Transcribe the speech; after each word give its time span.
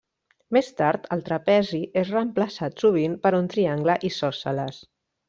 Més 0.55 0.69
tard, 0.79 1.03
el 1.15 1.19
trapezi 1.27 1.81
és 2.03 2.11
reemplaçat 2.15 2.81
sovint 2.87 3.19
per 3.27 3.33
un 3.41 3.51
triangle 3.55 3.99
isòsceles. 4.11 4.81